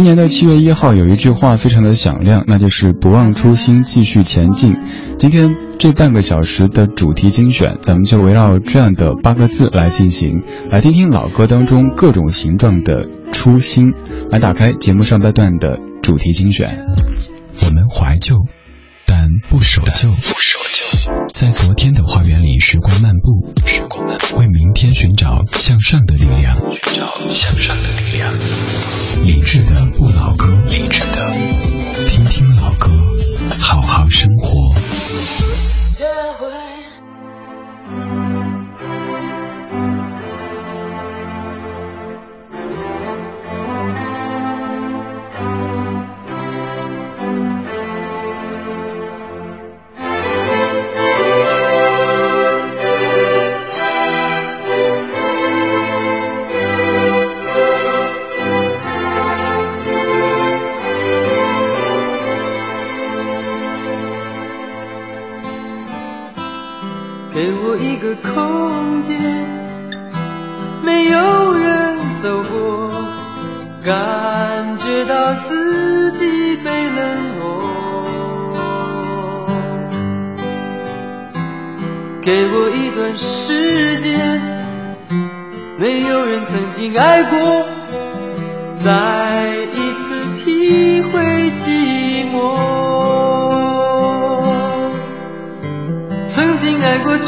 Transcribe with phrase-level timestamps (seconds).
[0.00, 4.72] 今年的七月一号有一句话非常的响亮，那就是不忘初心，继续前进。
[5.18, 13.92] 今天这半个小时的主题精选，咱们就围绕这样的八个字来进行，来听听老歌当中各种形状的初心。
[14.30, 16.78] 来打开节目上半段的主题精选。
[17.62, 18.36] 我们怀旧，
[19.06, 20.08] 但不守旧。
[21.34, 23.52] 在昨天的花园里时光漫步，
[24.38, 26.54] 为明天寻找向上的力量。
[26.54, 27.89] 寻找向上的力量。
[29.22, 31.30] 理智的不老歌，理智的
[32.08, 32.90] 听听老歌，
[33.58, 34.79] 好好生活。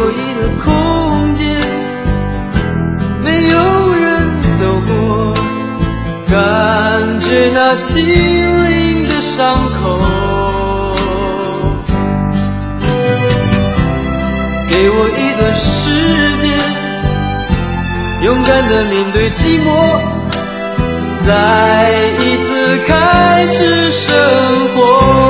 [0.00, 1.44] 给我一个空间，
[3.22, 5.34] 没有人走过。
[6.26, 9.98] 感觉那心灵的伤口，
[14.70, 15.68] 给我一段时
[16.38, 16.48] 间，
[18.22, 19.68] 勇敢的面对寂寞，
[21.26, 24.08] 再一次开始生
[24.74, 25.29] 活。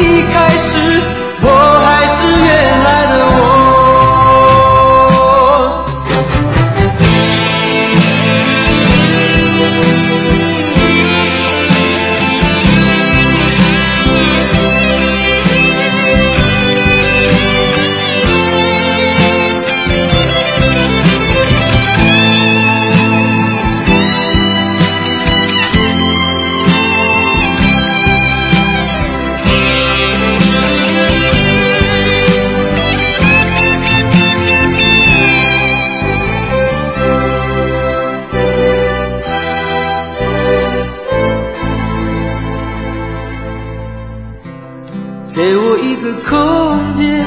[46.01, 47.25] 的空间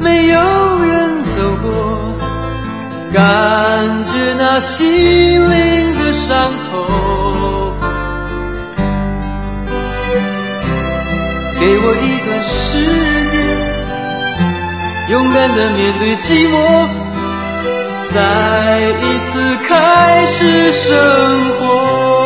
[0.00, 0.38] 没有
[0.84, 2.14] 人走过
[3.12, 4.86] 感觉那心
[5.50, 7.74] 灵的伤口
[11.58, 12.78] 给我一段时
[13.30, 13.34] 间
[15.10, 16.54] 勇敢的面对寂寞
[18.14, 20.96] 再一次开始生
[21.58, 22.25] 活。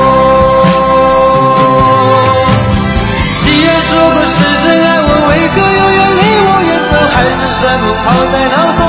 [7.21, 8.81] 海誓山盟抛在脑后？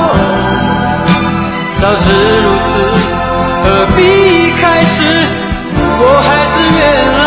[1.79, 2.05] 早知
[2.41, 2.71] 如此
[3.63, 3.65] 何
[3.95, 3.99] 必
[4.59, 4.97] 开始？
[5.99, 6.81] 我还是原
[7.19, 7.23] 来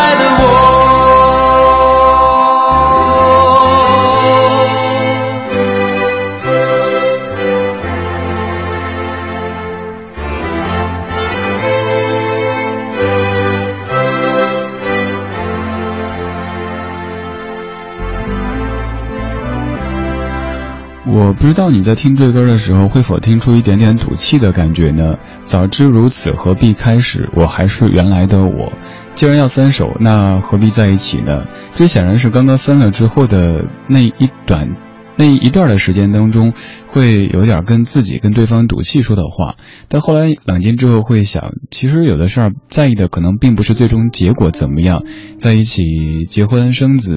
[21.26, 25.18] 我不知道你在听这歌的时候会否听出一点点赌气的感觉呢？
[25.42, 27.28] 早知如此，何必开始？
[27.34, 28.72] 我还是原来的我。
[29.16, 31.44] 既然要分手，那何必在一起呢？
[31.74, 34.68] 这显然是刚刚分了之后的那一短。
[35.18, 36.52] 那一段的时间当中，
[36.86, 39.56] 会有点跟自己跟对方赌气说的话，
[39.88, 45.04] 但后来冷静之后会想，其实有的事儿在意的可能并不是最终结果怎么样，
[45.38, 45.82] 在一起
[46.28, 47.14] 结婚生子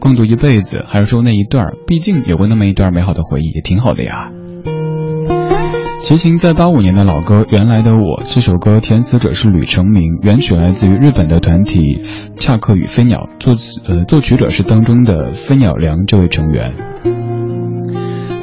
[0.00, 4.30] 共度一辈子，还是说那一段，毕竟有过那么一段美好的回忆，也挺好的呀。
[6.00, 12.02] 齐秦在八五年的老歌《原来的我》这首歌填词者是吕成明，原曲来自于日本的团体
[12.36, 16.74] 恰克与飞鸟，作词呃作曲者是当中的飞鸟良这位成员。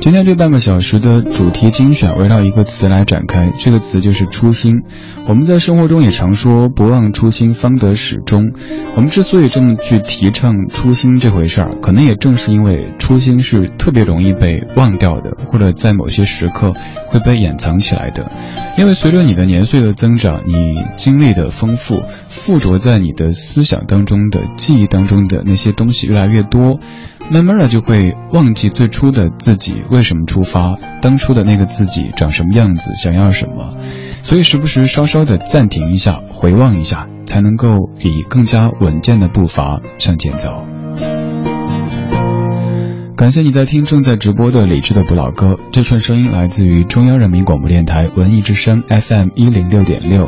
[0.01, 4.83] 今天这半个小时的主题精选围绕一个词来展开，这个词就是初心。
[5.27, 8.53] 我们在生活中也常说“不忘初心，方得始终”。
[8.95, 16.73] 我们之所以这么去提倡初心这回事儿，可能也正是因为初心是特别容易被忘掉的，或者在某些时刻
[17.07, 18.31] 会被掩藏起来的。
[18.77, 26.79] 因为随着你的年岁的增长，你经历的丰富，附着在你的思想当中的记忆当中的那些东西越来越多。
[27.31, 33.75] 慢慢的就会忘记最初的自己为什么出发，当初的那个自己长什么样子，想要什么，
[34.23, 40.65] 所以时不时稍稍的暂停一下，回望一下，才能够以更加稳健的步伐向前走。
[43.19, 50.25] 感谢你在听正在直播的李智的不老歌，这串声音来自于中央人民广播电台文艺之声 FM 一零六点六。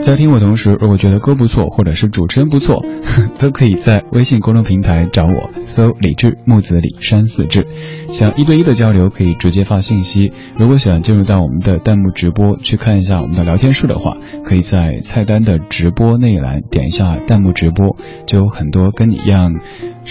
[0.00, 2.84] 在听我同时，如果觉得歌不错，或者是主持人不错，
[3.38, 7.64] 都可以在微信公众平台找我，搜李智木子李山四志。
[8.08, 10.32] 想一对一的交流，可以直接发信息。
[10.58, 17.96] 如果想进入到我们的弹幕直播，去看一下我们的聊天室的话，可以在菜单的直播那一栏点一下弹幕直播，
[18.26, 19.52] 就有很多跟你一样。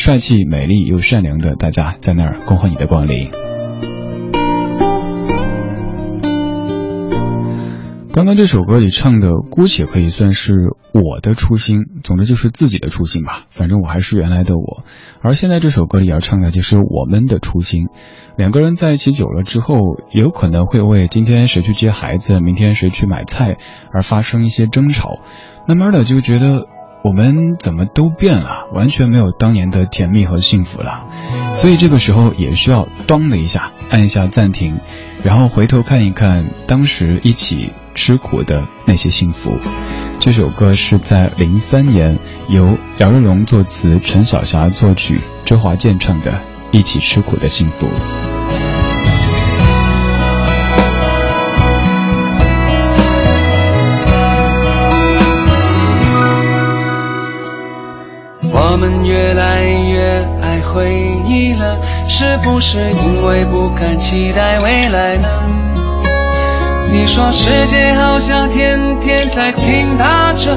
[0.03, 3.29] 帅气、美丽又善良的大家在那儿恭候你的光临。
[8.11, 10.53] 刚刚这首歌里唱的，姑且可以算是
[10.91, 13.43] 我的初心，总之就是自己的初心吧。
[13.51, 14.83] 反正我还是原来的我。
[15.21, 17.85] 而现在这首歌里要唱的，就是我们的初心。
[18.37, 19.75] 两个人在一起久了之后，
[20.11, 23.57] 有可能会为今天谁去接孩子、明天谁去买菜
[23.93, 25.19] 而发生一些争吵。
[25.67, 26.65] 慢慢的就觉得。
[27.03, 31.05] 我们怎么都变了，完全没有当年的甜蜜和幸福了，
[31.53, 34.77] 所以这个时候也需要咚的一下按一下暂停，
[35.23, 39.57] 然后回头看一看当时一起吃苦的那些幸福。
[40.19, 46.31] 这首歌是在零三年由姚若龙作词，陈小霞作曲，周华健唱的
[46.71, 47.87] 《一起吃苦的幸福》。
[62.21, 65.27] 是不是因为不敢期待未来呢？
[66.91, 70.55] 你说世界好像天天在倾塌着，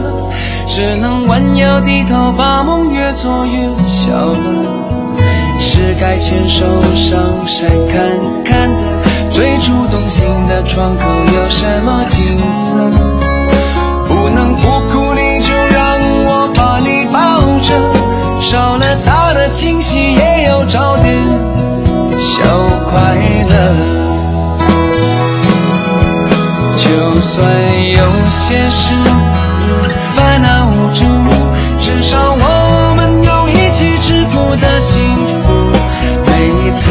[0.66, 4.36] 只能弯腰低头，把梦越做越小了。
[5.58, 8.10] 是该牵手上山看
[8.44, 12.76] 看的，最初动心的窗口有什么景色？
[14.06, 17.74] 不能不哭，你就让我把你抱着。
[18.42, 18.84] 少了
[19.54, 21.14] 惊喜，也要找点
[22.18, 22.44] 小
[22.90, 23.14] 快
[23.48, 23.54] 乐。
[26.76, 27.40] 就算
[27.92, 28.92] 有些事
[30.14, 31.04] 烦恼无助，
[31.78, 35.70] 至少我们有一起吃苦的幸福。
[36.26, 36.90] 每一次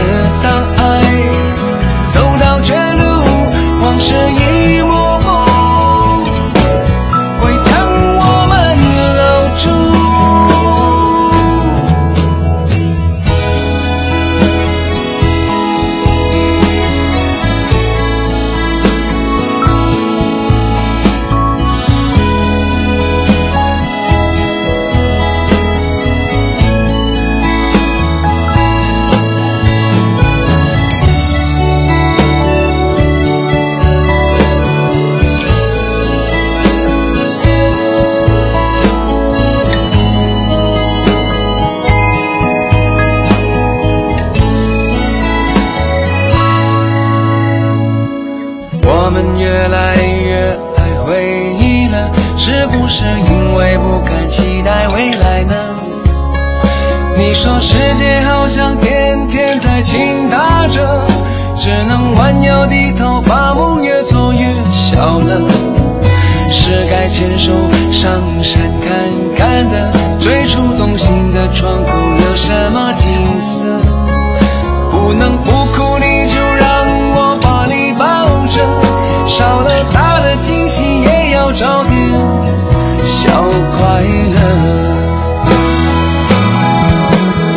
[83.94, 84.40] 快乐。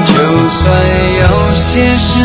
[0.07, 0.67] 就算
[1.15, 2.21] 有些事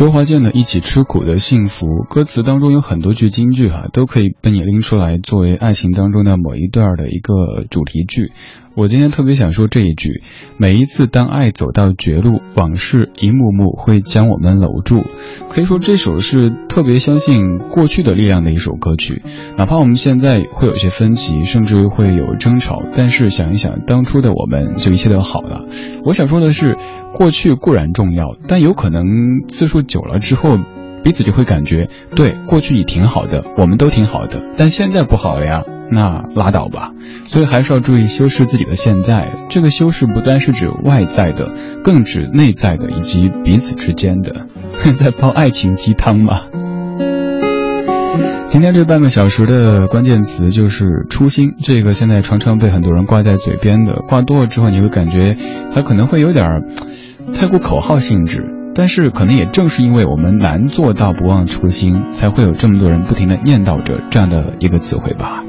[0.00, 8.32] 周华健的《一起吃苦的幸福》歌词当中有很多句金句哈、都可以被你拎出来作为爱情当中的某一段的一个主题句。
[8.80, 10.22] 我今天特别想说这一句：
[10.56, 15.04] 每一次当爱走到绝路，往事一幕幕会将我们搂住。
[15.50, 19.20] 可以说这首是特别相信过去的力量的一首歌曲，
[19.58, 25.66] 哪怕我们现在会有些分歧，甚至会有争吵，但是想一想当初的我们，就一切都好了。
[26.06, 26.78] 我想说的是，
[27.12, 29.04] 过去固然重要，但有可能
[29.46, 30.56] 次数久了之后。
[31.02, 36.92] 彼此就会感觉，对，过去也挺好的，我们都挺好的，但现在不好了呀，那拉倒吧。
[37.26, 39.46] 所以还是要注意修饰自己的现在。
[39.48, 41.50] 这个修饰不单是指外在的，
[41.84, 44.46] 更指内在的以及彼此之间的。
[44.96, 46.42] 在煲爱情鸡汤吗？
[48.46, 55.36] 今天这半个小时的关键词就是初心，这个现在常常被很多人挂在嘴边的，挂多了之后你会感觉
[55.72, 56.44] 它可能会有点
[57.32, 58.56] 太过口号性质。
[58.72, 65.42] 但是，可能也正是因为我们难做到不忘初心，才会有这么多人不停的念叨着这样的一个词汇吧。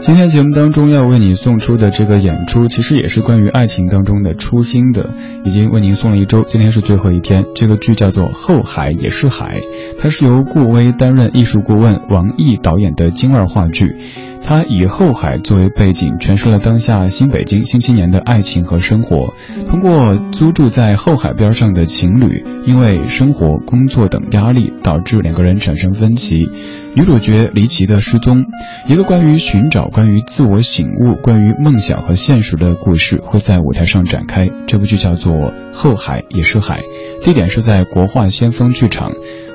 [0.00, 5.10] 今天节目当中要为你送出的这个演出，其实也是关于爱情当中的初心的，
[5.44, 7.44] 已经为您送了一周，今天是最后一天。
[7.54, 9.60] 这个剧叫做《后海也是海》，
[9.98, 13.96] 它是由顾威担任艺术顾问，王毅导演的京二话剧。
[14.44, 19.32] 他以后海作为背景，诠释了当下新北京新青年的爱情和生活。
[19.70, 26.48] 通过租住在后海边上的情侣，因为生活、工作等压力，导致两个人产生分歧。
[26.94, 28.44] 女主角离奇的失踪，
[28.88, 34.50] 一个关于寻找、关于自我醒悟、关于梦想和现实的故事会在舞台上展开。
[34.66, 35.32] 这部剧叫做
[35.72, 36.80] 《后海也是海》，
[37.24, 39.12] 地点是在国画先锋剧场。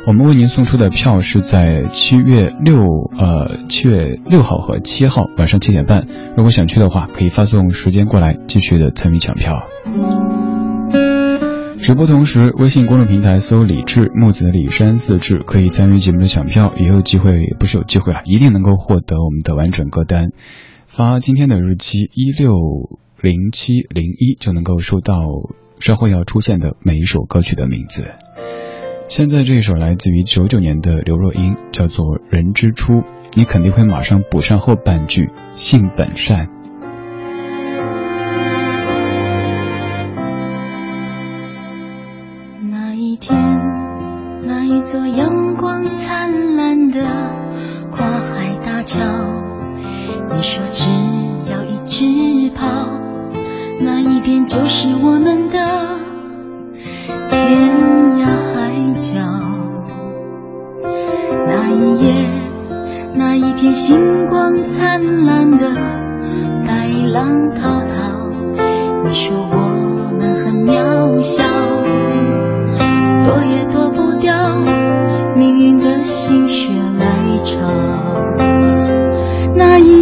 [0.07, 2.77] 我们为您送出的票是在七月六
[3.19, 6.07] 呃七月六号和七号晚上七点半。
[6.37, 9.67] 如果想去的话，可以发送时间过来，继续的参与抢票。
[11.81, 20.29] 直播同时，微信公众平台搜“李志木子李山四志”，可以参与节目的抢票，也有机会，不是有机会了，一定能够获得我们的完整歌单。
[20.85, 22.53] 发今天的日期一六
[23.21, 25.15] 零七零一，就能够收到
[25.81, 28.05] 稍后要出现的每一首歌曲的名字。
[29.09, 32.93] 现在这一首来自于九九年的刘若英，叫做《人之初》，
[33.35, 36.49] 你肯定会马上补上后半句“性本善”。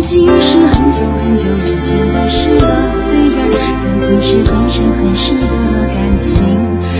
[0.05, 3.49] 已经是很久很久以前的事了，虽然
[3.81, 5.47] 曾经是很深很深的
[5.95, 6.43] 感情，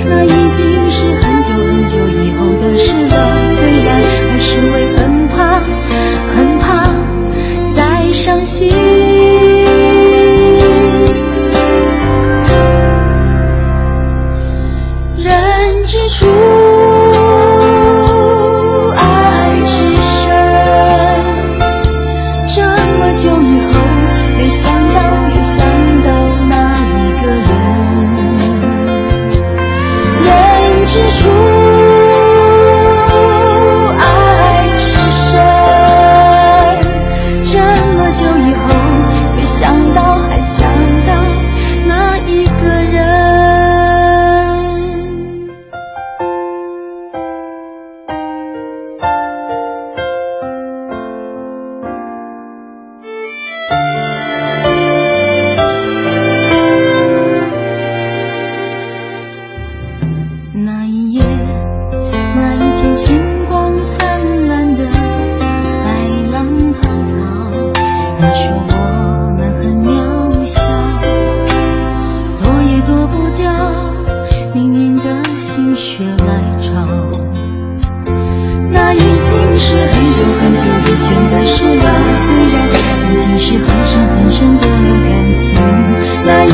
[0.10, 3.25] 那已经是很久很久以后的事了，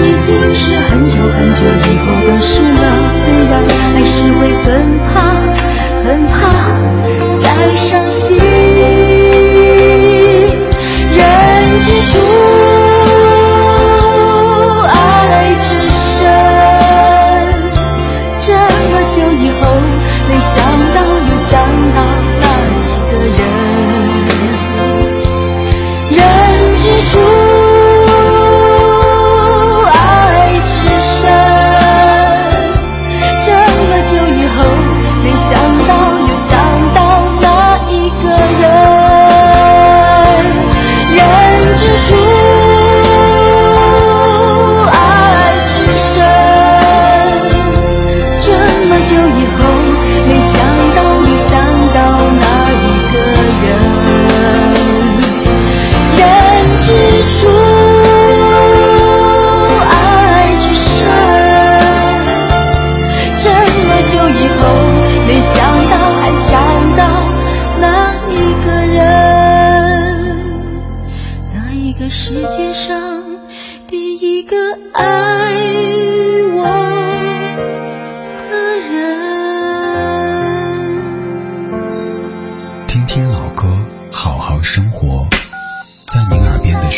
[0.01, 3.53] 已经是很久很久以后的事了，虽然
[3.93, 4.67] 还是会分
[4.98, 5.00] 别。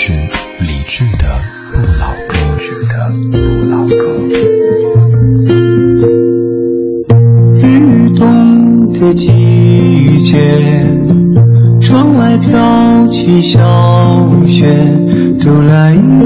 [0.05, 0.11] 是
[0.59, 1.27] 李志的
[1.71, 2.35] 《不老歌》。
[8.13, 10.59] 冬的季节，
[11.79, 13.61] 窗外飘起小
[14.45, 14.77] 雪，
[15.39, 16.25] 竹篮耶，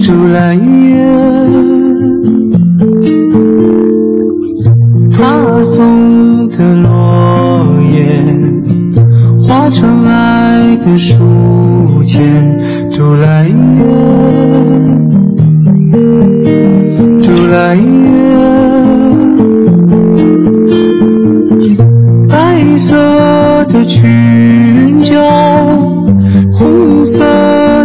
[0.00, 0.64] 竹篮耶。
[10.86, 13.82] 的书签哆来音乐
[17.24, 18.06] 读来音乐
[22.28, 22.94] 白色
[23.64, 25.20] 的裙角
[26.52, 27.18] 红色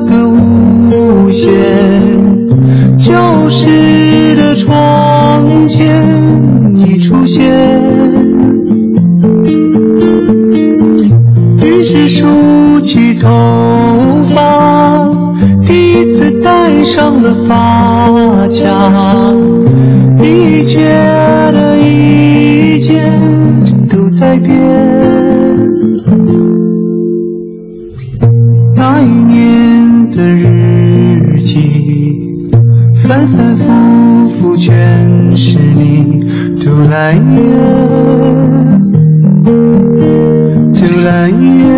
[0.02, 1.50] 的舞鞋
[3.00, 6.41] 教室的窗前
[41.32, 41.71] You.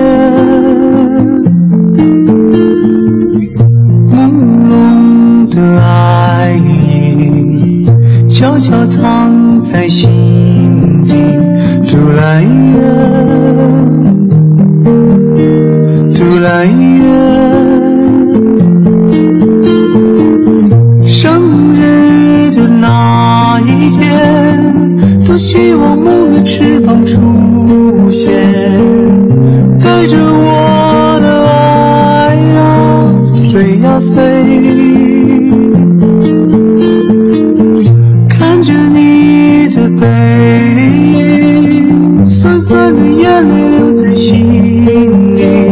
[43.44, 45.63] 留在心里。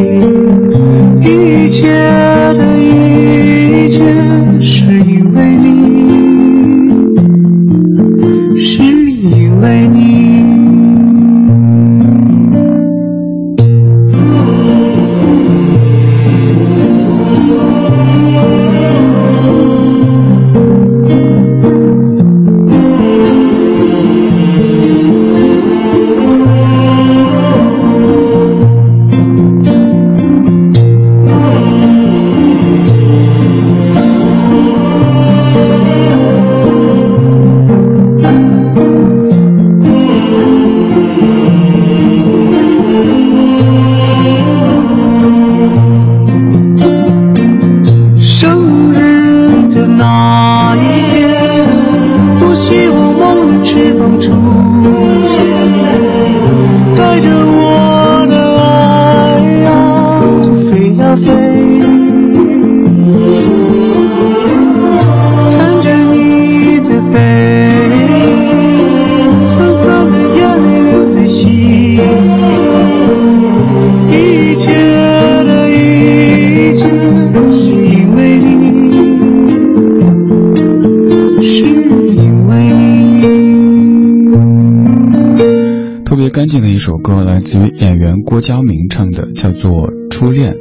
[86.31, 90.53] 干净的一首歌来自于演员郭佳明唱的，叫做《初恋》。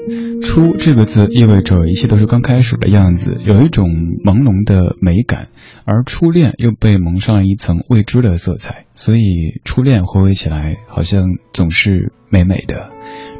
[0.42, 3.88] 初这个字意味着一切都是刚开始的样子，有一种
[4.24, 5.48] 朦胧的美感，
[5.84, 12.90] 而初恋又被蒙上了一层未知的色彩，所以初恋回味起来好像总是美美的。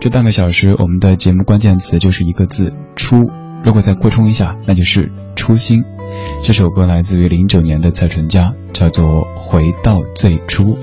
[0.01, 3.16] 这半个小时，我们的节目关键词就是一个字“初”。
[3.64, 5.83] 如果再扩充一下，那就是初心。
[6.43, 10.75] 这首歌来自于零九年的蔡淳佳，叫做《回到最初》。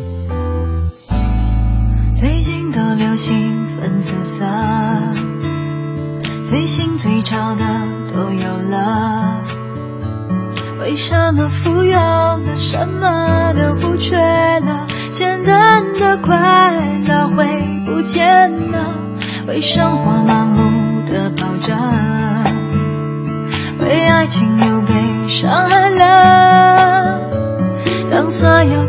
[2.77, 4.45] 最近都流行粉紫色，
[6.43, 7.63] 最新最潮的
[8.13, 9.41] 都有了。
[10.79, 14.85] 为什么富有了，什么都不缺了？
[15.11, 16.71] 简单的快
[17.07, 17.47] 乐会
[17.87, 18.93] 不见了？
[19.47, 21.75] 为生活盲目的跑着，
[23.79, 27.21] 为爱情又被伤害了。
[28.11, 28.85] 当所有